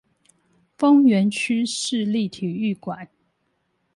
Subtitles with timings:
[0.79, 3.07] 豐原區市立體育館